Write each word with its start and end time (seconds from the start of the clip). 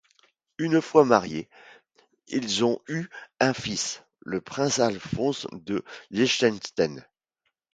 Une 0.57 0.81
fois 0.81 1.05
mariés, 1.05 1.47
ils 2.25 2.63
ont 2.65 2.81
eu 2.87 3.05
un 3.39 3.53
fils, 3.53 4.01
le 4.21 4.41
prince 4.41 4.79
Alphonse 4.79 5.45
de 5.51 5.85
Liechtenstein. 6.09 7.05